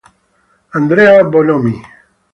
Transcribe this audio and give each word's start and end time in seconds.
Andrea 0.77 1.21
Bonomi 1.23 1.75